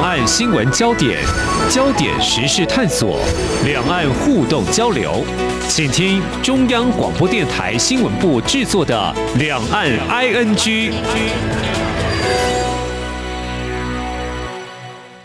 [0.00, 1.22] 两岸新闻焦点、
[1.68, 3.18] 焦点时事探索、
[3.66, 5.22] 两岸互动交流，
[5.68, 10.56] 请听中央广播电台新闻部制作的《两岸 ING》。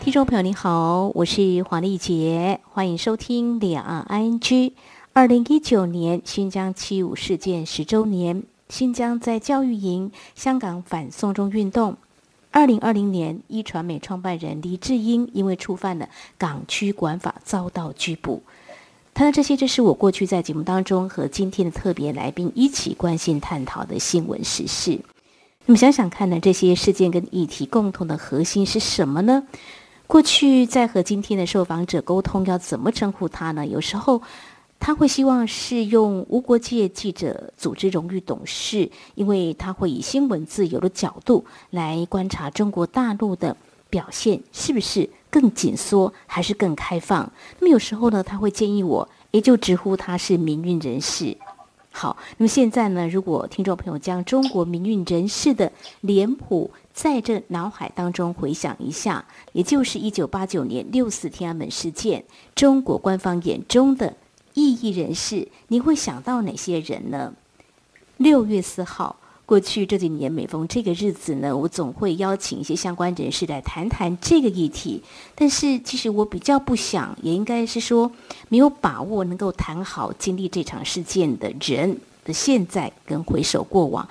[0.02, 4.40] 听众朋友您好，我是黄丽杰，欢迎收听《两岸 ING》。
[5.14, 11.96] 二零一九年新疆七五事件十周年，新疆在教育营，香港反送中运动。
[12.56, 18.42] 二零二零年，壹传媒创办人黎智英因为触犯了港区国安法遭到拘捕。
[19.14, 24.98] 谈到这些，这是我过去在节目当中和今天的特别来宾一起关心探讨的新闻时事。
[25.66, 29.44] 那么想想看呢，这些事件跟议题共同的核心是什么呢？
[30.08, 33.68] 过去在和今天的受访者沟通，要怎么称呼他呢？
[33.68, 34.22] 有时候。
[34.86, 43.58] 他会希望是用无国界记者组织荣誉董事，因为他会以新闻自由的角度来观察中国大陆的
[43.90, 47.32] 表现是不是更紧缩还是更开放。
[47.58, 51.36] 那么有时候呢，他会建议我，也就直呼他是民运人士。
[51.90, 64.16] 好，那么现在呢，如果听众朋友将中国民运人士的脸谱在这脑海当中回想一下，也就是一九八九年六四天安门事件，中国官方眼中的。
[64.56, 67.34] 异议人士，你会想到哪些人呢？
[68.18, 75.04] 六月四号，过去这几年每逢这个日子呢，我总会邀请一些相关人士来谈谈这个议题。
[75.36, 78.10] 但是，其实我比较不想，也应该是说
[78.48, 84.08] 没有把握能够谈好经历这场事件的人的现在跟回首过往，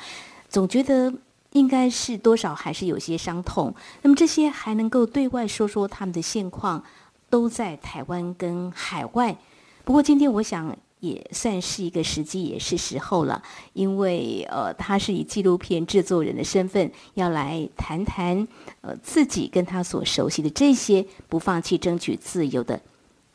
[0.50, 1.11] 总觉得
[1.53, 3.75] 应该是多少还是有些伤痛。
[4.03, 6.84] 那么这些还能够对外说说他们的现况，
[7.31, 9.39] 都在台湾跟海外。
[9.84, 13.42] 不过今天我想也算是一个时机，也是时候了，
[13.74, 18.48] 因为呃，他是以纪录片制作人的身份要来谈谈
[18.80, 22.80] 呃自己跟他所熟悉的这些不放弃争取自由的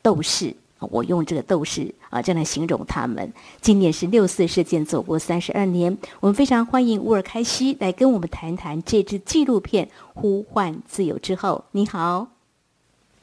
[0.01, 3.31] 斗士，我用这个斗士啊这样来形容他们。
[3.61, 9.85] 今年是六四事件走过三十二年，我们非常欢迎乌尔开西来跟我们谈谈这支纪录片
[10.15, 11.65] 《呼唤自由之后》。
[11.73, 12.27] 你好，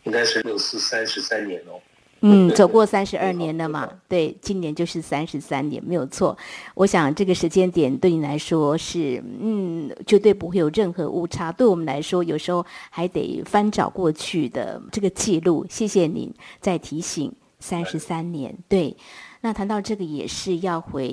[0.04, 1.80] 应该是六四三十三年哦。
[2.20, 3.86] 嗯，走过三十二年了嘛？
[4.08, 6.36] 对，今年就是三十三年，没有错。
[6.74, 11.52] 我想这个时间点对你来说是，嗯，绝对不会有任何误差。
[11.52, 15.66] 对我们来说，有时候还得翻找过去的这个记录。
[15.68, 18.56] 谢谢您再提醒，三十三年。
[18.66, 18.96] 对，
[19.42, 21.06] 那谈到这个也是要回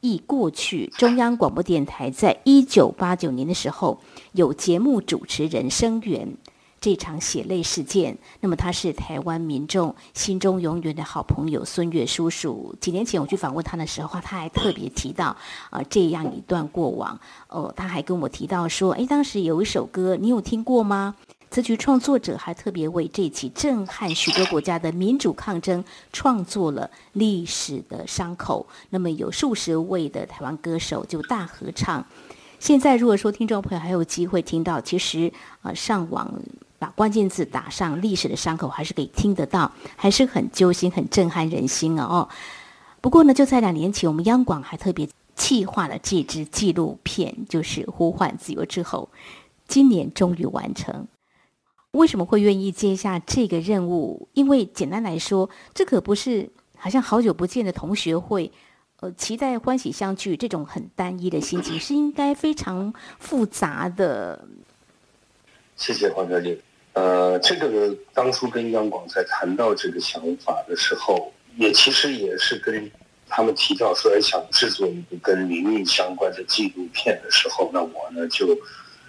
[0.00, 0.88] 忆过去。
[0.98, 4.00] 中央广播电台在一九八九年的时候，
[4.32, 6.28] 有节目主持人声援。
[6.80, 12.74] 这场血泪事件，那么他是台湾民众心中永远的好朋友孙越叔叔。
[12.80, 15.36] 几年前我去访问他的时候，他还特别提到
[15.70, 17.18] 啊、这样一段过往。
[17.48, 21.16] 哦、他还跟我提到说，哎，当时有一首歌，你有听过吗？
[21.50, 28.66] 词曲创作者还特别为这起震撼许多国家的民主抗争创作了历史的伤口。
[28.90, 32.06] 那么有数十位的台湾歌手就大合唱。
[32.60, 36.32] 现在如果说听众朋友还有机会听到，其实啊、上网。
[36.78, 42.28] 把关键字打上“历史的伤口”，还是可以听得到，还是很揪心、很震撼人心啊哦。
[43.00, 49.08] 不过呢，就在两年前，我们央广还特别企划了这支纪录片，就是《呼唤自由》之后，
[49.66, 51.06] 今年终于完成。
[51.92, 54.28] 为什么会愿意接下这个任务？
[54.34, 58.52] 因为简单来说，这可不是好像好久不见的同学会，
[59.00, 64.46] 呃，期待欢喜相聚这种很单一的心情，是应该非常复杂的。
[65.76, 66.60] 谢谢黄小姐。
[66.98, 72.90] 呃，这个当初跟央广在谈到这个想法的时候，也其实也是跟
[73.28, 78.48] 他们提到说，想制作一部跟灵异相关的纪录片的时候，那我呢就，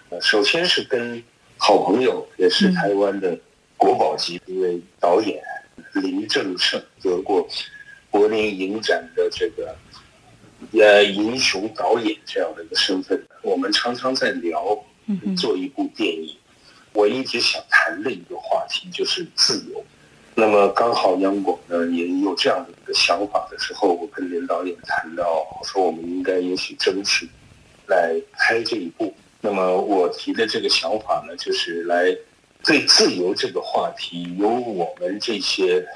[0.09, 1.23] 呃，首先是跟
[1.57, 3.35] 好朋友，也是台湾的
[3.75, 5.41] 国宝级一位导演
[5.95, 7.47] 林正盛，得过
[8.11, 9.75] 柏林影展的这个
[10.73, 14.77] 呃英雄导演这样的一个身份，我们常常在聊
[15.35, 16.35] 做一部电影。
[16.99, 19.81] 我一直想谈的一个话题就是自由，
[20.35, 27.29] 那么刚好央广呢也有这样的一个想法的时候，我跟林导演谈到我说，我们应该也许争取
[27.87, 29.13] 来拍这一部。
[29.39, 32.13] 那么我提的这个想法呢，就是来
[32.65, 35.87] 对自由这个话题，由我们这些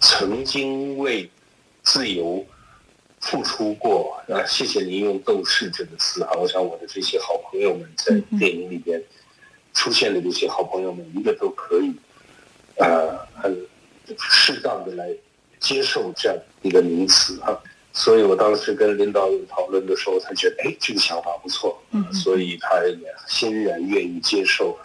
[0.00, 1.30] 曾经为
[1.84, 2.44] 自由
[3.20, 9.00] 付出过啊，谢谢您用“斗士”这个词啊，我想我的这些好朋友们在电影里边。
[9.78, 11.94] 出现的这些好朋友们，一个都可以，
[12.78, 13.56] 呃，很
[14.18, 15.08] 适当的来
[15.60, 17.56] 接受这样一个名词啊。
[17.92, 22.98] 所以我当时跟领导有讨论的时候，他觉得，哎，这个想法不错，嗯，所以他也
[23.28, 24.76] 欣然愿意接受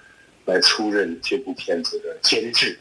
[0.46, 2.78] 来出任这部片子的监制。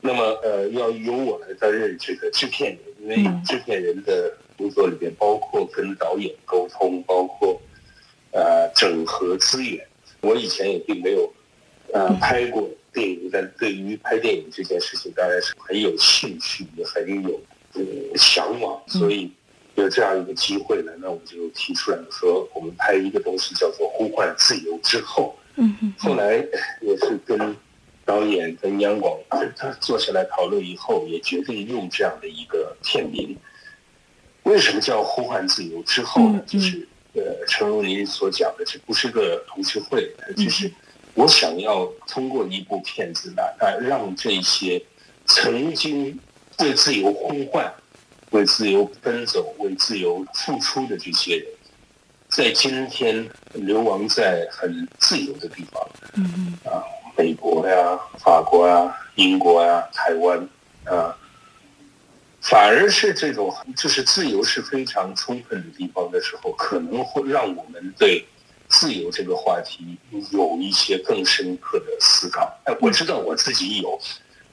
[0.00, 7.60] 那么呃，要由我来担任这个制片人，因为制片人的工作里边包括跟导演沟通，包括
[8.30, 9.84] 呃整合资源。
[10.20, 11.32] 我以前也并没有
[11.92, 17.40] 呃拍过电影，但对于拍电影这件事情，当然是很有兴趣，也很有
[17.74, 17.82] 呃
[18.16, 19.30] 向往，所以
[19.74, 25.36] 有这样一个机会呢，那我就提出来说，我们拍一个东西叫做《呼唤自由之后》。
[25.98, 26.36] 后来
[26.80, 27.56] 也是跟。
[28.08, 29.18] 导演跟央广
[29.54, 33.36] 他坐下来讨论以后，也决定用这样的一个片名。
[34.44, 36.42] 为什么叫呼唤自由之后呢？
[36.46, 36.97] 就是呃，
[37.48, 40.70] 诚如您所讲的，这不是个同学会，就是
[41.14, 44.80] 我想要通过一部片子呢，啊，让这些
[45.26, 46.16] 曾经
[46.60, 47.74] 为自由呼唤、
[48.30, 51.46] 为自由奔走、为自由付出的这些人，
[52.28, 56.84] 在今天流亡在很自由的地方，嗯嗯啊。
[57.16, 60.38] 美国呀、法国呀、英国呀、台湾
[60.84, 61.18] 啊，
[62.48, 68.24] 反而是这种就是自由是非常充分的地方的时候，可能会让我们对
[68.68, 69.98] 自由这个话题
[70.30, 72.58] 有一些更深刻的思考。
[72.64, 74.00] 哎，我知道我自己有，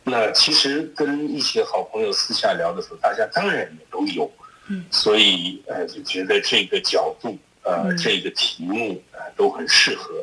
[0.04, 4.30] 那其实跟一些好朋友私下聊的时候，大家当然也都有，
[4.68, 10.14] 嗯，所以呃就觉得这个角度呃这个题目啊都很适合。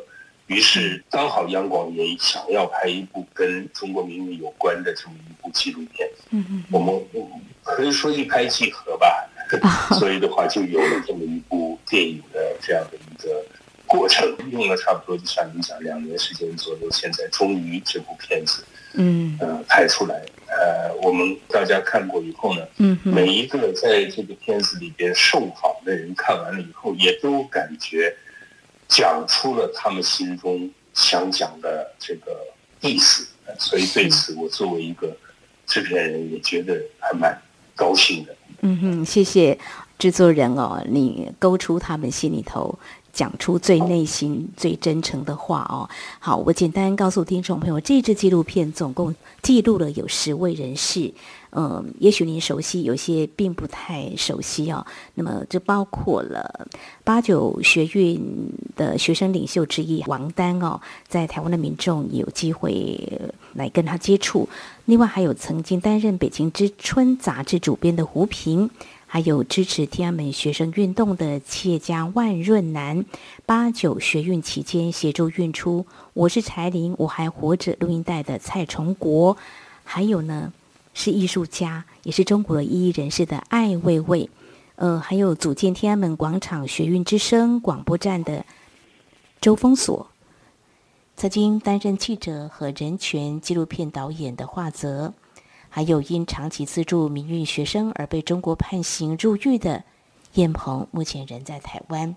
[0.47, 7.01] 于是刚好央广也想要拍一部跟中国命运有关的这么一部纪录片，嗯嗯，我们
[7.63, 9.25] 可以说一拍即合吧，
[9.97, 13.43] 所以的话就有了这么一部电影的这样的一个
[13.87, 19.37] 过程，用了差不多就像你讲两年时间左右，现在终于这部片子，嗯。
[19.39, 28.13] 呃拍出来，呃我们大家看过以后呢，嗯，每一个在这个片子里边受访的人看完了以后，也都感觉。
[28.93, 32.37] 讲出了他们心中想讲的这个
[32.81, 33.25] 意思，
[33.57, 35.17] 所以对此我作为一个
[35.65, 37.35] 制片人也觉得还蛮
[37.75, 38.35] 高兴的。
[38.61, 39.57] 嗯哼，谢谢
[39.97, 42.77] 制作人哦，你勾出他们心里头。
[43.13, 45.87] 讲出最内心最真诚的话哦。
[46.17, 49.13] 好，我简单告诉听众朋友，这支纪录片总共
[49.43, 51.13] 记录了有十位人士。
[51.55, 54.85] 嗯，也许您熟悉，有些并不太熟悉哦。
[55.13, 56.67] 那么，这包括了
[57.03, 58.19] 八九学运
[58.75, 63.21] 的学生领袖之一王丹哦，在台湾的民众有机会
[63.53, 64.49] 来跟他接触。
[64.85, 68.69] 另外，还有曾经担任《北京之春》杂志主编的胡平。
[69.05, 73.05] 还有支持天安门学生运动的企业家万润南，
[73.45, 75.85] 八九学运期间协助运出
[76.15, 79.37] 《我是柴玲，我还活着》录音带的蔡崇国，
[79.83, 80.51] 还有呢
[80.93, 84.29] 是艺术家，也是中国异议人士的艾未未，
[84.75, 88.45] 呃，还有组建天安门广场学运之声广播站的
[89.41, 90.07] 周峰锁，
[91.15, 95.13] 曾经担任记者和人权纪录片导演的华泽。
[95.75, 99.83] 还有因长期资助民运学生而被中国判刑入狱的
[100.35, 102.15] 燕鹏，目前人在台湾。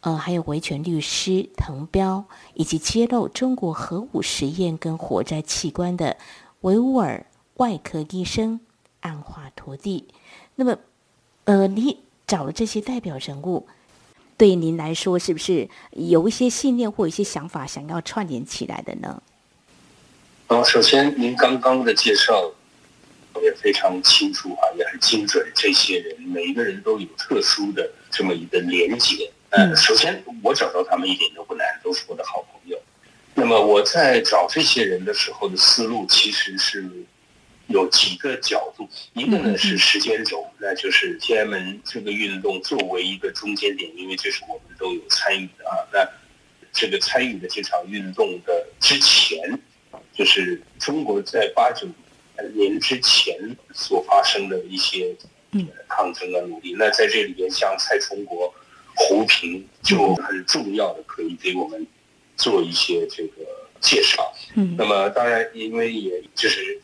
[0.00, 6.18] 呃，还有维权律师滕彪，以及揭露中国核武实验跟火灾器官的
[6.60, 7.24] 维吾尔
[7.54, 8.60] 外科医生
[9.00, 10.08] 暗化徒弟。
[10.54, 10.78] 那么，
[11.44, 13.66] 呃，你找了这些代表人物，
[14.36, 19.22] 对您来说是不是有一些信念或一些想法想要串联起来的呢？
[20.46, 22.52] 好，首先您刚刚的介绍。
[23.42, 25.44] 也非常清楚啊，也很精准。
[25.56, 29.28] 这些人每一个人都有特殊的这么一个连接。
[29.50, 32.78] 嗯，首先我找到他们一点都不难，都是我的好朋友。
[33.34, 36.88] 那么我在找这些人的时候的思路其实是
[37.68, 45.72] 有几个角度，一个呢是时间轴，那就是天安门这个运动作为一个中间点，因为这是我们都有参与的啊。
[45.92, 46.08] 那
[46.72, 49.60] 这个参与的这场运动的之前，
[50.12, 51.86] 就是中国在八九。
[52.56, 55.14] 年之前所发生的一些
[55.86, 58.52] 抗争啊、努力，那在这里边，像蔡崇国、
[58.96, 61.86] 胡平就很重要的，可以给我们
[62.36, 63.46] 做一些这个
[63.80, 64.34] 介绍。
[64.56, 66.82] 嗯，那么当然，因为也就是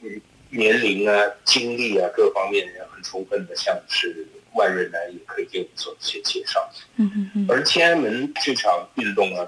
[0.51, 1.15] 年龄啊、
[1.45, 6.71] 经历啊各方面也很充分的，像是万润南也可以给我们做一些介绍。
[6.97, 7.47] 嗯嗯嗯。
[7.49, 9.47] 而天安门这场运动呢，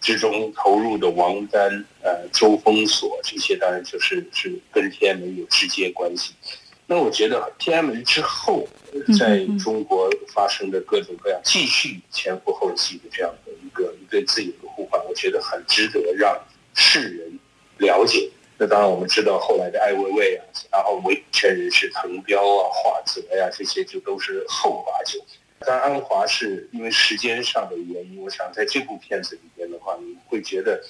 [0.00, 6.32] 之中投入的王丹、呃周峰锁这些，当然就是是跟天安门有直接关系。
[6.86, 8.66] 那我觉得天安门之后，
[9.18, 16.34] 在中国发生的各种各样继续前赴后继的这样的一个一个自由的呼唤，我觉得很值得让
[16.72, 17.38] 世人
[17.76, 18.30] 了解。
[18.60, 25.18] 那当然我们知道后来的艾未未啊，然后维权人士滕彪啊、华泽呀这些，就都是后把酒。
[25.60, 30.82] 但安华是因为时间上的原因，我想在这部片子里边的话，你会觉得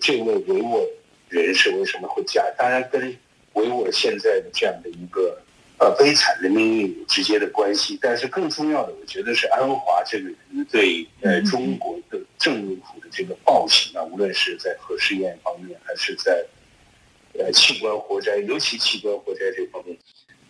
[0.00, 0.86] 这位维吾尔
[1.28, 2.42] 人士为什么会嫁？
[2.56, 3.14] 当然跟
[3.52, 5.38] 维吾尔现在的这样的一个
[5.78, 7.98] 呃悲惨的命运有直接的关系。
[8.00, 10.36] 但是更重要的，我觉得是安华这个人
[10.70, 16.44] 对呃中国的政府的这个暴行啊，无论是在核试验方面，还是在
[17.38, 19.96] 呃器官活摘，尤其器官活摘这方面，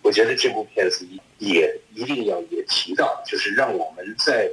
[0.03, 1.07] 我觉得这部片子
[1.39, 4.51] 也一定要也提到，就是让我们在。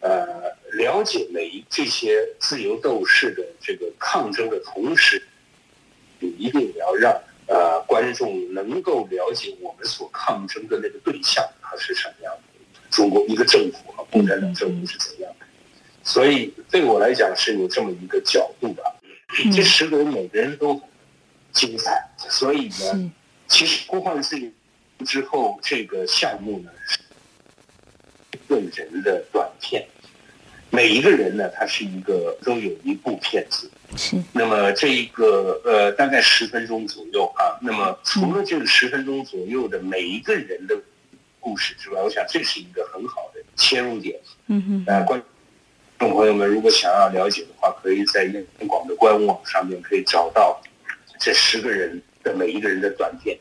[0.00, 5.20] 呃，了解每一这些自由斗士的这个抗争的同时，
[6.20, 7.12] 你一定要让
[7.48, 15.46] 呃观众能够了解我们所抗争的那个对象它是什么样的，中国一个政府和共产党政府是怎样的。
[16.04, 18.82] 所以对我来讲是有这么一个角度的。
[19.52, 20.82] 这十个人每个人都很
[21.52, 23.10] 精彩，所以呢，
[23.46, 24.50] 其实呼唤自由
[25.04, 26.70] 之后这个项目呢。
[26.90, 27.00] 是
[28.46, 29.86] 个人的短片，
[30.70, 34.16] 每一个人呢，他是一个都有一部片子，是。
[34.32, 37.58] 那么这一个呃，大概十分钟左右啊。
[37.60, 40.74] 那么除了这个十分钟左右的每一个人的
[41.40, 44.18] 故事之外，我想这是一个很好的切入点。
[44.46, 44.84] 嗯哼。
[44.86, 45.22] 呃，观
[45.98, 50.58] 众朋友们如果想要了解的话，可以在央广的官网上面可以找到
[51.18, 53.38] 这十个人的每一个人的短片。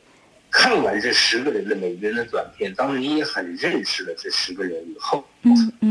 [0.49, 5.23] 看完这十个人的每个人的短片，当你也很认识了这十个人以后，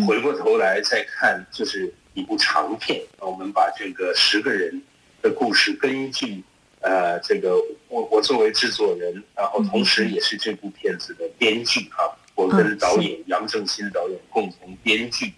[0.07, 3.03] 回过头来再看，就是一部长片。
[3.19, 4.83] 我们把这个十个人
[5.21, 6.43] 的故事，根据
[6.81, 7.55] 呃这个
[7.89, 15.33] 我我作为制作人，然后同时也是这部片子的编剧啊，我跟导演杨正新导演共同编剧，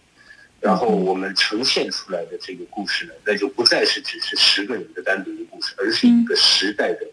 [0.61, 7.07] 然后我们呈现出来的这个故事呢，那就不再是只是十个人的单独的故事，而是一个时代的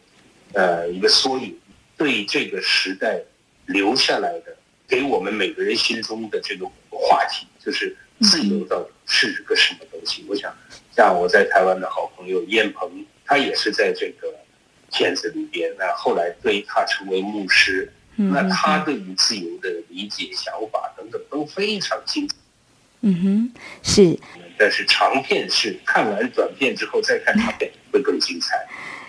[0.53, 1.55] 呃一个缩影。
[1.97, 3.21] 对这个时代
[3.67, 4.53] 留下来的，
[4.85, 10.25] 给我们每个人心中的这个话题，就是自由到底是个什么东西？
[10.27, 10.53] 我想，
[10.93, 14.27] 像我在台湾的好朋友燕鹏，他也是在这个
[14.91, 15.73] 片子里边。
[15.79, 22.35] 那后来对他成为牧师，那他对于自由的理解、想法等等都非常清楚。
[23.07, 24.19] 嗯哼，是。
[24.57, 28.55] 但是长片是看完短片之后再看长片会更精彩。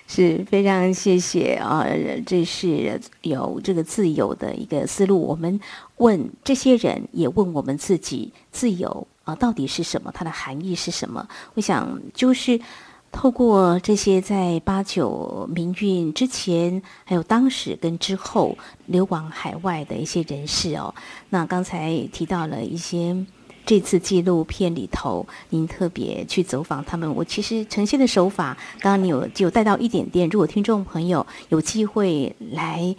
[0.08, 1.86] 是非常谢谢啊，
[2.26, 5.20] 这是有这个自由的一个思路。
[5.20, 5.58] 我们
[5.96, 10.10] 问这些人，也问我们自己：自由啊，到底是什么？
[10.12, 11.26] 它的含义是什么？
[11.54, 12.60] 我想就是
[13.10, 20.94] 透过这些在八九民运之前，还有当时跟之后流亡海外的一些人士哦。
[21.30, 23.16] 那刚才提到了一些。
[23.66, 27.12] 这次纪录片里头，您特别去走访他们。
[27.16, 30.28] 我其实呈现的手法，刚刚你有就有带到一点点。
[30.28, 32.94] 如果听众朋友有机会来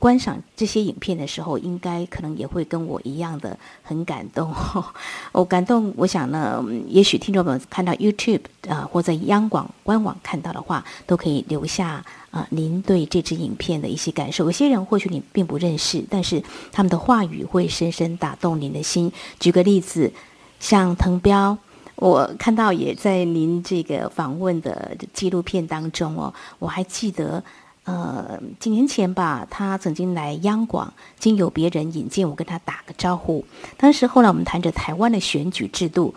[0.00, 4.52] 观赏这些影片的时候，应该可能也会跟我一样的很感动。
[5.30, 14.44] 我感动，我想呢，也许听众朋友看到 YouTube 啊、或在央广官网看到的话，都可以留下啊、您对这支影片的一些感受。
[14.44, 19.12] 有些人或许你并不认识，但是他们的话语会深深打动您的心。
[19.38, 20.12] 举个例子，
[20.58, 21.58] 像滕彪，
[21.96, 27.42] 我看到也在您这个访问的纪录片当中哦，我还记得。
[27.84, 33.44] 呃，几年前吧，他曾经来央广，经由别人引荐，我跟他打个招呼。
[33.78, 36.14] 当时后来我们谈着台湾的选举制度，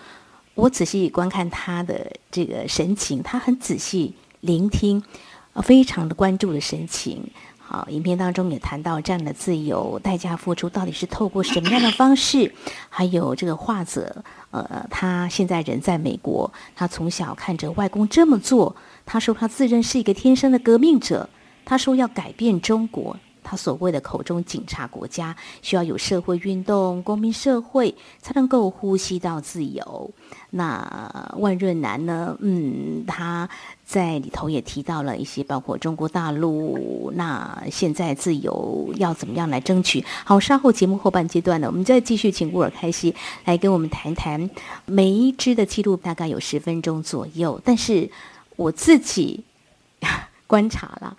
[0.55, 5.01] 我仔细观看他的这个神情，他很仔细聆听，
[5.54, 7.24] 啊非常的关注的神情。
[7.66, 12.54] 好，影片当中也谈到这样的自由代价付出到底是透过什么样的方式？
[12.90, 21.30] 还有这个画者，呃，他现在人在美国，他从小看着外公这么做，他说他自认是一个天生的革命者。
[21.66, 30.12] 他说要改变中国，他所谓的口中警察国家，需要有社会运动、公民社会，才能够呼吸到自由。
[30.50, 32.38] 那万润南呢？
[32.42, 33.50] 嗯，他
[33.94, 37.14] 在里头也提到了一些，包括中国大陆。
[37.16, 40.04] 那现在自由要怎么样来争取？
[40.26, 43.14] 好，稍后节目后半阶段呢，我们再继续请乌尔开西
[43.46, 44.50] 来跟我们谈谈。
[44.88, 48.10] 每一支的记录大概有十分钟左右，但是
[48.56, 49.44] 我自己
[50.48, 51.16] 观察了。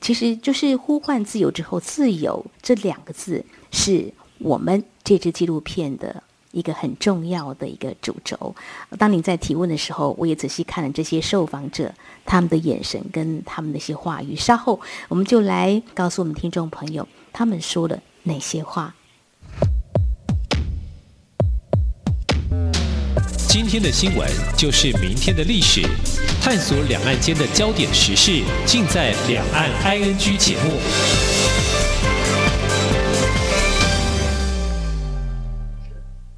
[0.00, 6.22] 其实就是呼唤自由之后，自由这两个字是我们这支纪录片的
[6.54, 8.54] 一个很重要的一个主轴。
[8.98, 11.92] 当你在提问的时候，我也仔细看了这些受访者
[12.24, 14.34] 他们的眼神跟他们的一些话语。
[14.36, 18.94] 稍后我们就来告诉我们听众朋友，他们说了哪些话。
[23.48, 25.80] 今天的新闻就是明天的历史，
[26.42, 31.73] 探索两岸间的焦点时事，尽在《两岸 ING》节目。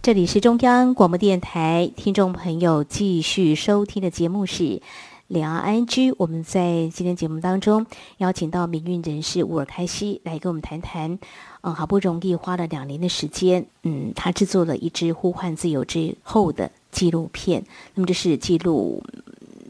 [0.06, 4.62] 这里是中央广播电台，听众朋友继续收听的节目是
[5.26, 7.84] 《两岸 ING，我们在今天节目当中
[8.18, 11.18] 邀请到民运人士乌尔开西来跟我们谈谈。
[11.62, 17.64] 嗯，好不容易花了两年的时间，嗯，他制作了一支呼唤自由之后的纪录片。
[17.96, 19.02] 那么，这是记录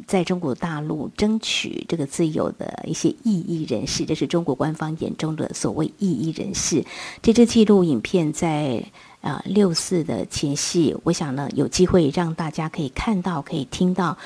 [0.07, 6.85] 在中国大陆争取这个自由的一些异议人士，这是中国官方眼中的所谓异议人士。
[7.23, 8.85] 这支纪录影片在
[9.27, 14.17] 啊六四的前夕，我想呢，有机会让大家可以看到，可以听到。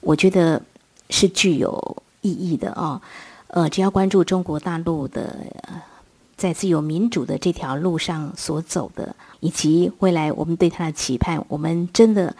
[0.00, 0.62] 我觉得
[1.10, 3.00] 是具有意义的哦，
[3.48, 5.36] 呃，只要关注中国大陆的
[6.36, 12.34] 在自由民主的这条路上所走的，以及未来我们对他的期盼，我们真的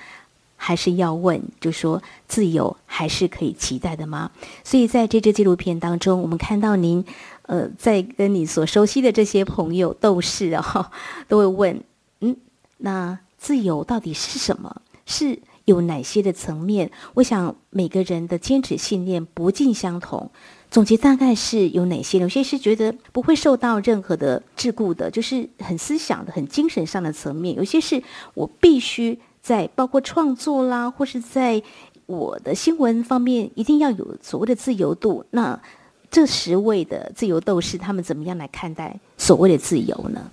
[0.57, 4.31] 还是要问，就说自由还是可以期待的吗？
[4.65, 7.05] 所以在这支纪录片当中，我们看到您
[7.43, 10.91] 呃，在跟你所熟悉的这些朋友斗士哦，
[11.29, 11.81] 都会问，
[12.21, 12.37] 嗯，
[12.79, 14.83] 那自由到底是什么？
[15.05, 15.39] 是？
[15.67, 16.89] 有哪些的层面？
[17.15, 20.31] 我想每个人的坚持信念不尽相同。
[20.71, 22.21] 总结大概是有哪些？
[22.21, 27.53] 有些是觉得不会受到任何的桎梏的，就是很思想的、很精神上的层面。
[27.57, 28.01] 有些是
[28.35, 31.61] 我必须在包括创作啦，或是在
[32.07, 35.25] 我的新闻方面，一定要有所谓的自由度。
[35.33, 35.61] 那
[36.09, 40.31] 这十位的自由斗士，他们怎么样来看待所谓的自由呢？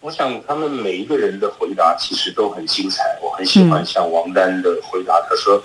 [0.00, 5.20] 我想他们每一个人的回答其实都很精彩，我很喜欢像王丹的回答。
[5.28, 5.62] 他说：“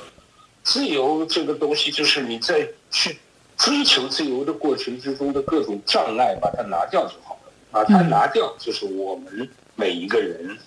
[0.62, 3.18] 自由这个东西，就是你在去
[3.56, 7.52] 追求自由的过程之中的各种障碍，把它拿掉就好了。
[7.72, 10.58] 把它拿掉，就是我们每一个人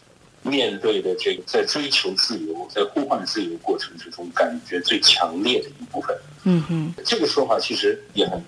[0.43, 8.43] 面对的这个在追求自由、在呼唤自由过程之中感觉最强烈的一部分。”嗯嗯，这个说法其实也很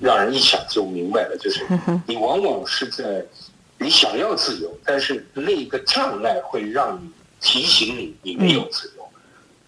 [0.00, 1.64] 让人一想就明白了，就是
[2.08, 3.24] 你往往是在。
[3.82, 7.10] 你想要自由，但是那个障碍会让你
[7.40, 9.02] 提醒你你没有自由。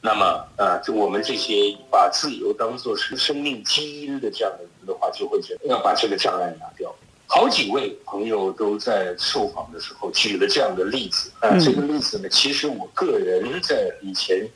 [0.00, 6.94] 那么啊，就我们这些把自由当做是生命基因的这样的人的话，就会觉得要把这个障碍拿掉。
[7.26, 14.46] 好几位朋友都在受访的时候举了这样的例子啊，这个例子呢，其实我个人在以前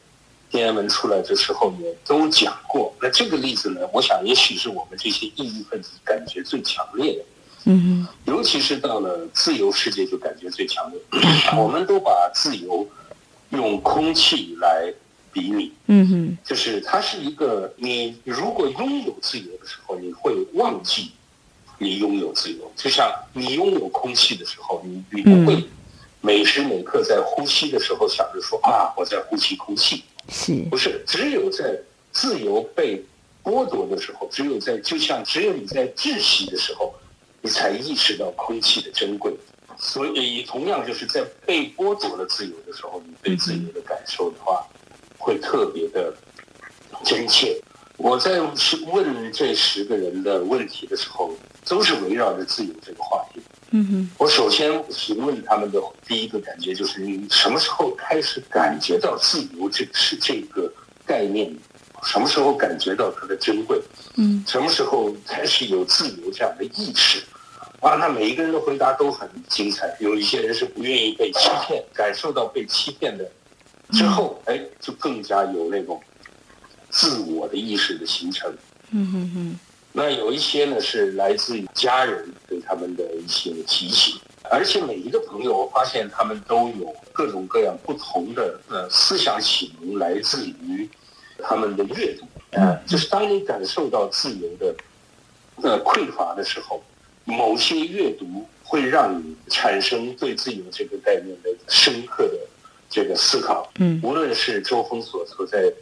[0.50, 2.94] 天安门出来的时候也都讲过。
[3.00, 7.24] 那这个例子呢，我想也许是我们这些异议分子感觉最强烈的。
[7.64, 11.00] 嗯，尤其是到了自由世界，就感觉最强烈。
[11.56, 12.88] 我们都把自由
[13.50, 14.92] 用空气来
[15.32, 15.72] 比拟。
[15.86, 21.10] 嗯哼，就是它是一个，你如果拥有自由的时候，你会忘记
[21.78, 22.72] 你拥有自由。
[22.74, 25.62] 就像你拥有空气的时候，你你不会
[26.20, 30.04] 每时每刻在呼吸的时候想着说啊，我在呼吸空气。
[30.30, 31.02] 是，不是？
[31.06, 31.78] 只有在
[32.12, 33.04] 自由被
[33.42, 36.94] 剥夺的时候，只有在就像只有你在窒息的时候。
[37.40, 39.32] 你才意识到空气的珍贵，
[39.78, 44.66] 所以同样就是在被剥夺了自由的时候，你对自由的感受的话，
[45.16, 46.12] 会特别的
[47.04, 47.60] 真切。
[47.96, 53.40] 我在问这十个人的问题的时候，都是围绕着自由这个话题。
[53.70, 60.72] 嗯哼，我首先询问他们的第一个感觉就是：你什么时候开始感觉到自由这是这个
[61.04, 61.54] 概念？
[62.04, 63.80] 什么时候感觉到它的珍贵？
[64.16, 67.22] 嗯，什么时候开始有自由这样的意识？
[67.80, 69.96] 啊，那每一个人的回答都很精彩。
[70.00, 73.28] 有一些人是不愿意被欺骗，感受到被欺骗的
[73.92, 76.00] 之后，哎，就更加有那种
[76.90, 78.52] 自我的意识的形成。
[78.90, 79.58] 嗯哼哼。
[79.92, 84.18] 那有一些呢是来自于家人对他们的一些提醒，
[84.50, 90.88] 而且每一个朋友，我发现他们都有各种各样不同的呃思想启蒙，来自于。
[91.48, 94.74] 他们的阅读，呃，就是当你感受到自由的
[95.62, 96.82] 呃匮乏的时候，
[97.24, 102.34] 某些阅读会让你产生对自由这个概念的深刻的
[102.90, 103.66] 这个思考。
[103.78, 105.72] 嗯，无论是周峰所所在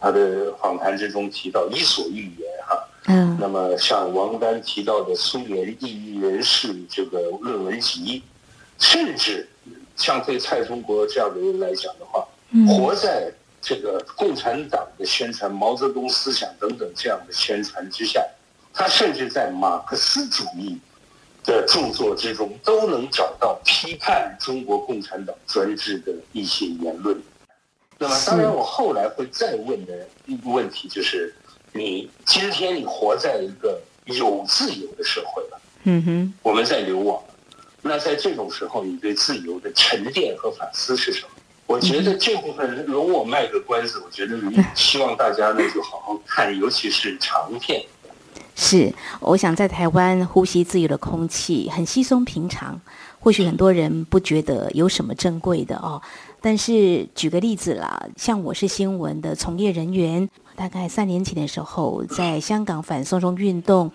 [0.00, 8.20] 他的访谈之中提到《伊索寓言》哈，嗯，那么像王丹提到的苏联异域人士这个论文集，
[8.80, 9.48] 甚至
[9.94, 12.26] 像对蔡中国这样的人来讲的话，
[12.66, 13.32] 活在。
[13.64, 18.22] 这个共产党的宣传、毛泽东思想等等这样的宣传之下，
[18.74, 20.78] 他甚至在马克思主义
[21.42, 27.18] 的著作之中都能找到批判中国共产党专制的一些言论。
[27.98, 31.34] 那么，当然，我后来会再问的一个问题就是：
[31.72, 37.22] 你今天你活在一个有自由的社会了，嗯哼，我们在流亡，
[37.80, 41.28] 那在这种时候，你对自由的沉淀和反思是什么？
[41.74, 44.38] 我觉得这部分容我卖个关子，我觉得
[44.76, 47.84] 希望大家呢就好好看，尤其是长片。
[48.54, 52.80] 是，我想在台湾呼吸自由的空气很稀松平常，
[53.18, 56.00] 或许很多人不觉得有什么珍贵的哦。
[56.40, 63.90] 但是举个例子啦，像我是新闻的从业人员，大概三年前的时候，在香港反送中运动，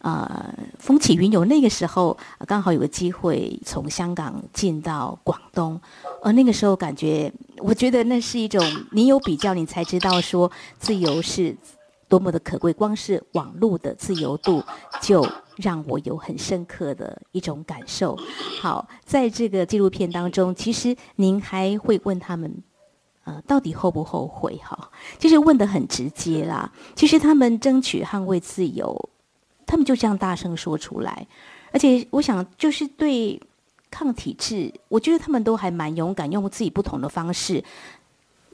[0.00, 5.80] 呃，风起云涌那个时候，刚好有个机会从香港进到广东，
[6.22, 11.56] 而那个时候感觉，我觉得那是一种你有比较，你才知道说自由是
[12.08, 12.72] 多么的可贵。
[12.72, 14.62] 光是网络的自由度，
[15.02, 18.16] 就让我有很深刻的一种感受。
[18.60, 22.62] 好，在这个纪录片当中，其实您还会问他们，
[23.24, 24.60] 呃，到底后不后悔？
[24.62, 26.72] 哈，其实问得很直接啦。
[26.94, 29.10] 其实他们争取捍卫自由。
[29.68, 31.26] 他们就这样大声说出来，
[31.70, 33.38] 而且我想，就是对
[33.90, 37.62] 抗体制，我觉得他们都还蛮勇敢，用自己不同的方式，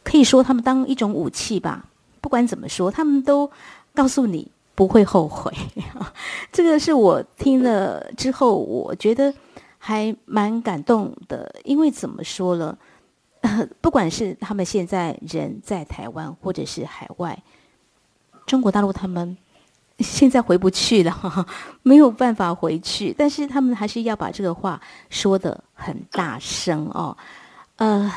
[0.02, 1.86] 可以说他们当一种武器吧。
[2.20, 3.48] 不管怎么说，他们都
[3.94, 5.52] 告诉你不会后悔。
[6.50, 9.32] 这个是我听了之后，我觉得
[9.78, 12.76] 还蛮感动的，因为怎么说了，
[13.80, 17.40] 不管是他们现在人在台湾，或者是海外，
[18.46, 19.36] 中国大陆他们。
[19.98, 21.46] 现在回不去了，
[21.82, 23.14] 没有办法回去。
[23.16, 24.80] 但是他们还是要把这个话
[25.10, 27.16] 说得很大声哦。
[27.76, 28.10] 呃，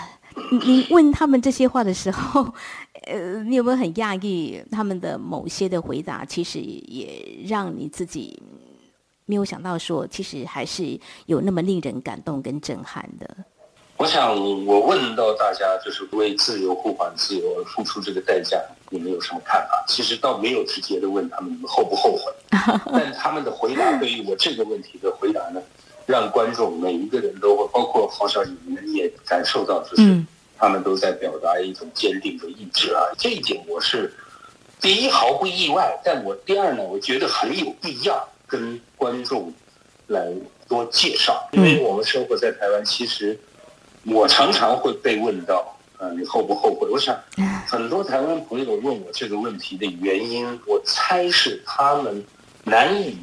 [0.63, 2.53] 你问他们这些话的时候，
[3.07, 6.25] 呃，你有没有很讶异他们的某些的回答？
[6.25, 8.41] 其实也让你自己
[9.25, 13.37] 没有想到说，其实还是有那么令人感动跟震撼的。
[13.97, 14.29] 我想，
[14.67, 18.55] 我问到大家，就是为自由呼唤自由而付出这个代价，
[18.91, 19.83] 你们有什么看法？
[19.87, 22.31] 其实倒没有直接的问他们，你们后不后悔？
[22.93, 25.59] 但他们的回答对于我这个问题的回答呢，
[26.05, 30.23] 让观众每一个人都会，包括黄小姐你们也感受到，就是
[30.59, 33.01] 他们都在表达一种坚定的意志啊。
[33.17, 34.13] 这一点我是
[34.79, 39.51] 第一毫不意外，但我第二呢，我觉得很有必要跟观众
[40.05, 40.31] 来
[40.67, 43.35] 多介绍，因为我们生活在台湾，其实。
[44.09, 46.87] 我常常会被问到，呃，你后不后悔？
[46.89, 47.17] 我想，
[47.67, 52.25] 很多台湾朋友问我这个问题的原因，我猜是他们
[52.63, 53.17] 难以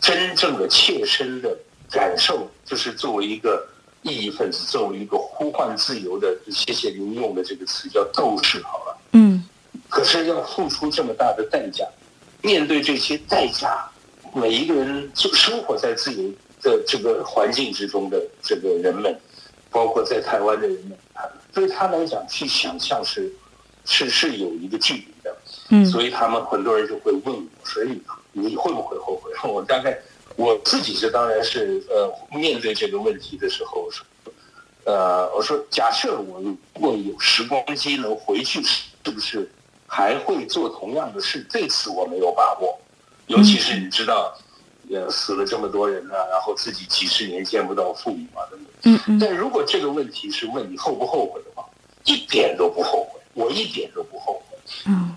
[0.00, 1.56] 真正的切身的
[1.90, 3.66] 感受，就是作为一个
[4.02, 9.42] 异议分子，作为一个呼唤自由的，谢谢您用的这个词叫斗士，好了，嗯，
[9.88, 11.86] 可是要付出这么大的代价，
[12.42, 13.82] 面对这些代价，
[14.34, 19.18] 每一个人就生活在自由的这个环境之中的这个人们。
[19.72, 20.96] 包括在台湾的人们，
[21.52, 23.32] 对他来讲，去想象是，
[23.86, 25.36] 是是有一个距离的，
[25.70, 28.00] 嗯，所以他们很多人就会问我，所以
[28.32, 29.32] 你会不会后悔？
[29.50, 29.98] 我大概
[30.36, 34.04] 我自己是当然是，呃，面对这个问题的时候，说，
[34.84, 39.50] 呃，我说假设我如果有时光机能回去，是不是
[39.86, 41.46] 还会做同样的事？
[41.48, 42.78] 这次我没有把握，
[43.26, 44.36] 尤其是你知道。
[44.92, 48.68] 呃，死了这么多人呢，然后自己几十年见不到父母啊，等等。
[48.84, 49.18] 嗯嗯。
[49.18, 51.64] 但如果这个问题是问你后不后悔的话，
[52.04, 54.58] 一点都不后悔，我一点都不后悔。
[54.86, 55.16] 嗯。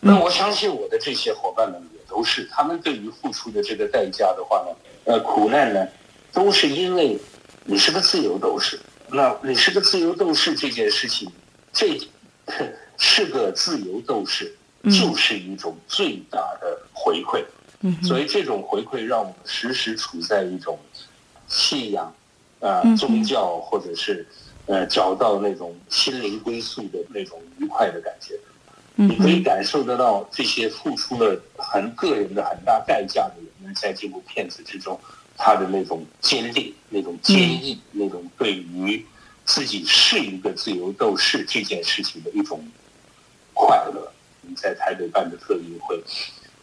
[0.00, 5.86] 那我相信我的这些伙伴们也都是，他们对于付出的这个代价的话呢，呃，苦难呢，
[6.32, 7.18] 都是因为
[7.64, 8.78] 你是个自由斗士。
[9.08, 11.30] 那你是个自由斗士这件事情，
[11.72, 11.96] 这
[12.98, 14.52] 是个自由斗士，
[14.84, 17.44] 就是一种最大的回馈。
[18.02, 20.78] 所以这种回馈让我们时时处在一种
[21.46, 22.06] 信仰
[22.60, 24.26] 啊、呃、宗教或者是
[24.66, 28.34] 呃找到那种心灵归宿的那种愉快的感觉。
[28.94, 34.98] 你可以感受得到这些付出了很个人的很大代价的人们，在这部片子之中，
[35.36, 39.04] 他的那种坚定、那种坚毅、那种对于
[39.44, 42.66] 自己是一个自由斗士这件事情的一种
[43.52, 44.10] 快乐。
[44.40, 46.02] 你在台北办的特映会。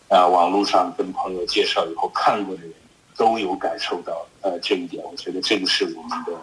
[0.09, 2.71] 啊，网络上跟朋友介绍以后看过的人
[3.17, 6.33] 都有感受到，呃，这一点，我觉得这个是我们的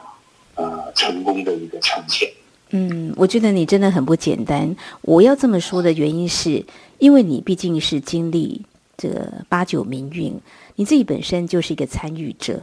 [0.57, 2.29] 呃成功的一个呈现。
[2.70, 4.75] 嗯，我觉得你真的很不简单。
[5.03, 6.64] 我要这么说的原因是，
[6.99, 8.62] 因为你毕竟是经历
[8.96, 10.40] 这个八九民运，
[10.77, 12.61] 你自己本身就是一个参与者。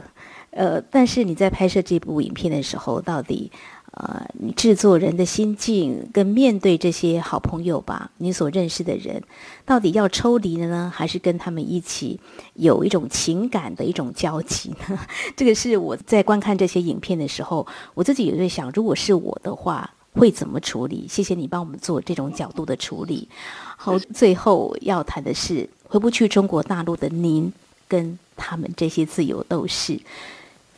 [0.50, 3.50] 呃，但是你在拍摄这部影片的时候，到底？
[4.00, 9.20] 呃，你制作人的心境跟面对这些好朋友吧，你所认识的人，
[9.64, 12.20] 到底要抽离的呢，还是跟他们一起
[12.54, 14.96] 有一种情感的一种交集呢？
[15.34, 21.04] 这个是我在观看这些影片的时候，我自己也在想，如果是我的话，会怎么处理？
[21.08, 23.26] 谢谢你帮我们做这种角度的处理。
[23.76, 27.52] 好，最后要谈的是回不去中国大陆的您
[27.88, 29.98] 跟他们这些自由斗士，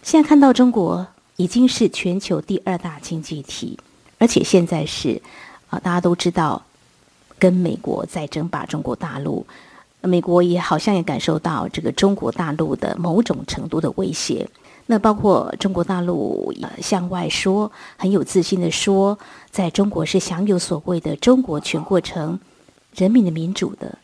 [0.03, 1.07] 现在看到中国。
[1.37, 3.79] 已经是全球第二大经济体，
[4.19, 5.21] 而且现在是
[5.69, 6.63] 啊，大家都知道
[7.39, 9.47] 跟美国在争霸中国大陆，
[10.03, 14.49] 美国也好像也感受到这个中国大陆的某种程度的威胁。
[14.87, 19.17] 那包括中国大陆向外说很有自信的说，
[19.51, 22.41] 在中国是享有所谓的中国全过程
[22.95, 23.99] 人民的民主的。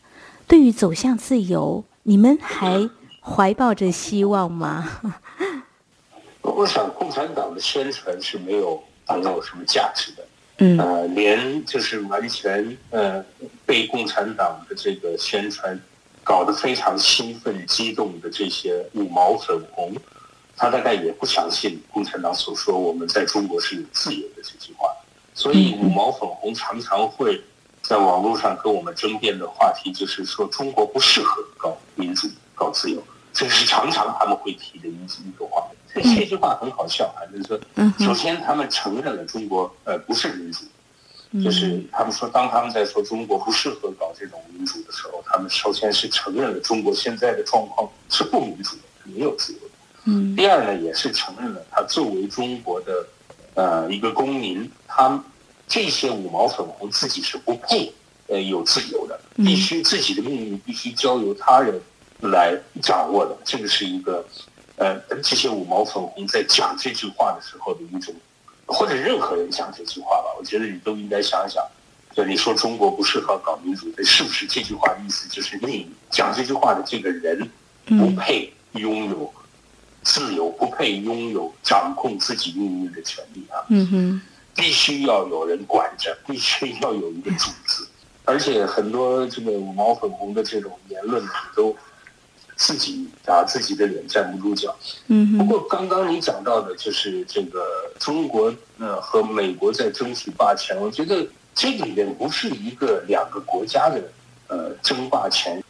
[0.47, 4.89] 对于走向自由，你们还怀抱着希望吗？
[6.55, 10.25] 我想，共产党的宣传是没有没有什么价值的。
[10.59, 13.23] 嗯，呃，连就是完全呃
[13.65, 15.79] 被共产党的这个宣传
[16.23, 19.93] 搞得非常兴奋激动的这些五毛粉红，
[20.55, 24.89] 他大概也不相信共产党所说我们在中国是有自由的这句话。
[25.33, 27.41] 所以五毛粉红常常会。
[27.83, 35.65] 在网络上跟我们争辩的话题，就是说中国不适合搞民主、搞自由，这是常常他们会提的一一个话。
[35.93, 37.59] 这这句话很好笑啊，就是说，
[38.05, 40.65] 首先他们承认了中国呃不是民主，
[41.43, 49.75] 就是他们说当他们在说中国不适合搞这种民主的时候，他们首先是承认了中国现在的状况是不民主的，没有自由的。
[50.05, 50.35] 嗯。
[50.35, 53.07] 第二呢，也是承认了他作为中国的
[53.55, 55.23] 呃一个公民，他。
[55.69, 57.91] 这些五毛粉红自己是不配，
[58.27, 61.77] 呃，有自由的，必须自己的命运必须交由他人
[62.21, 63.35] 来掌握的。
[63.43, 64.25] 这个是一个，
[64.77, 68.15] 呃，这些五毛粉红在讲这句话的时候的一种，
[68.65, 71.63] 或者任何人讲这句话吧，我觉得你都应该想一想，
[72.15, 77.49] 就你说中国不适合搞民主，是不是这句话的意思就是你讲这句话的这个人
[77.85, 79.33] 不配拥有
[80.03, 83.65] 自由，不配拥有掌控自己命运的权利啊？
[83.69, 84.21] 嗯哼。
[84.55, 87.87] 必须要有人管着，必须要有一个组织，
[88.25, 91.23] 而且很多这个五毛粉红的这种言论
[91.55, 91.75] 都
[92.57, 94.75] 自己打自己的脸站不住脚。
[95.07, 97.63] 嗯，不过刚刚你讲到的就是这个
[97.97, 104.03] 中国呃和美国在争取霸权，我觉得这里面不是一个两个国家的
[104.47, 105.63] 呃争霸权，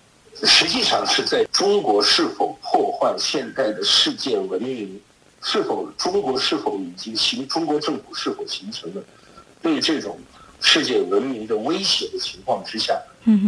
[0.44, 5.00] 实际上是在中国是否破坏现代的世界文明。
[5.40, 7.48] 是否中国是否已经形？
[7.48, 9.02] 中国政府是否形成了
[9.62, 10.20] 对这种
[10.60, 13.00] 世界文明的威胁的情况之下，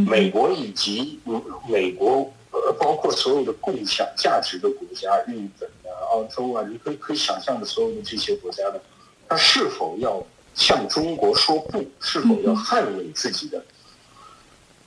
[0.08, 1.20] 美国以及
[1.68, 2.32] 美国
[2.70, 8.80] 呃，包括所有的共享价值的国家，日本啊、澳洲啊，你可以可以想象的所有的这些国家呢，
[9.28, 11.84] 它是否要向中国说不？
[12.00, 13.66] 是否要捍卫自己的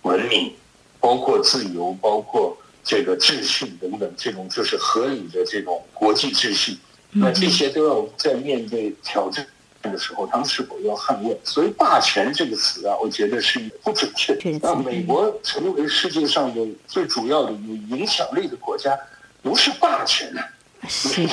[0.02, 0.54] 文明，
[1.00, 6.78] 包括自由，包括这个秩序等等，这种就是合理的这种国际秩序。
[7.10, 9.44] 那这些都要在面对挑战
[9.90, 11.36] 的时候，他们是否要捍卫？
[11.42, 14.38] 所以“霸权”这个词啊，我觉得是不准确。
[14.60, 18.96] 那美国成为世界上的最主要的有影响力的国家，
[19.42, 20.46] 不是霸权啊。
[20.88, 21.26] 是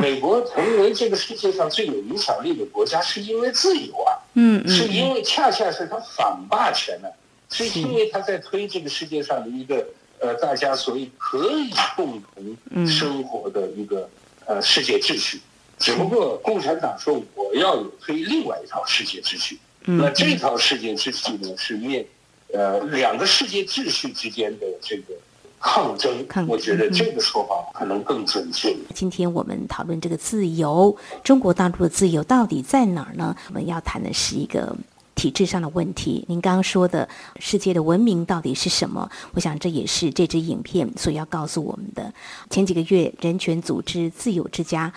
[0.00, 4.14] 美国成为这个世界上最有影响力的国家，是因为自由啊。
[4.34, 7.08] 嗯，是因为恰恰是他反霸权呢，
[7.50, 9.84] 是因为他在推这个世界上的一个
[10.20, 14.08] 呃，大家所以可以共同生活的一个。
[14.44, 15.40] 呃，世界秩序，
[15.82, 22.06] 只不过共产党说我要有推另外一套世界秩序，那这套世界秩序呢是面，
[22.54, 25.14] 呃，两个世界秩序之间的这个
[25.58, 26.24] 抗争。
[26.46, 28.72] 我觉得这个说法可能更准确。
[28.94, 33.36] 今天我们讨论这个自由，中国大陆的自由到底在哪儿呢？
[33.48, 34.76] 我们要谈的是一个。
[35.14, 37.06] 体制上的问题，您刚刚说的
[37.38, 39.08] 世界的文明到底是什么？
[39.34, 42.12] 我想这也是这支影片所要告诉我们的。
[42.48, 44.92] 前几个月，人权组织自由之家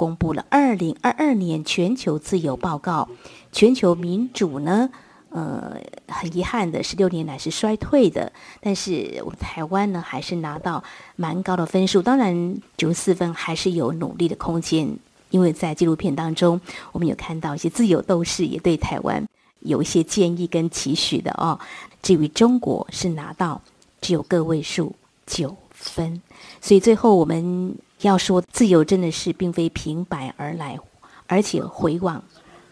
[0.00, 3.06] 公布了二零二二年全球自由报告，
[3.52, 4.88] 全球民主呢，
[5.28, 5.76] 呃，
[6.08, 8.32] 很遗憾的，十六年来是衰退的。
[8.62, 10.82] 但是我们台湾呢，还是拿到
[11.16, 12.00] 蛮高的分数。
[12.00, 14.88] 当然，九十四分还是有努力的空间，
[15.28, 16.58] 因为在纪录片当中，
[16.92, 19.22] 我们有看到一些自由斗士也对台湾。
[19.60, 21.60] 有一些建议跟期许的哦。
[22.00, 23.60] 至于中国是拿到
[24.00, 24.94] 只有个位数
[25.26, 26.22] 九分，
[26.62, 30.78] 所以最后我们要说，自由真的是并非平白而来，
[31.26, 32.22] 而且回望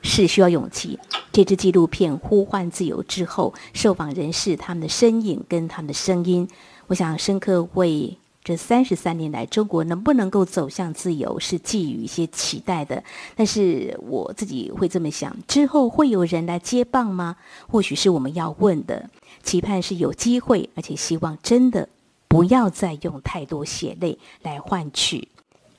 [0.02, 0.98] 是需要勇气。
[1.32, 6.48] 这支纪录片呼唤自由之后，受访人士他们的身影跟他们的声音，
[6.88, 8.16] 我想深刻为。
[8.44, 13.04] 这三十三年来，中国能不能够走向自由，是寄予一些期待的。
[13.36, 17.36] 但是我自己会这么想：之后会有人来接棒吗？
[17.66, 19.10] 或许是我们要问的。
[19.42, 21.90] 期盼是有机会，而且希望真的
[22.28, 25.28] 不要再用太多血泪来换取。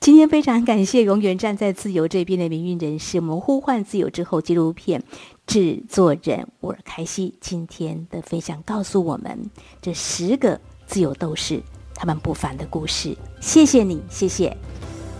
[0.00, 5.02] 今天非常感谢永远站在自由这边的民运人士，我们呼唤自由之后纪录片
[5.46, 9.50] 制作人沃尔开西今天的分享，告诉我们
[9.82, 11.62] 这十个自由斗士。
[11.94, 14.56] 他们不凡的故事，谢谢你，谢谢。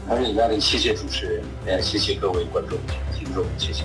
[0.09, 2.79] 哪里哪里，谢谢主持人，也谢谢各位观众、
[3.14, 3.85] 听众，谢谢。